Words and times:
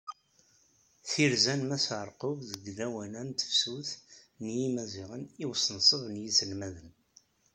Tirza-a 1.09 1.55
n 1.59 1.61
Mass 1.69 1.87
Ɛerqub 1.99 2.37
deg 2.51 2.65
lawan-a 2.77 3.21
n 3.27 3.31
tefsut 3.39 3.89
n 4.43 4.45
yimaziɣen 4.57 5.23
i 5.43 5.45
usenṣeb 5.49 6.01
n 6.07 6.15
yiselmaden. 6.21 6.89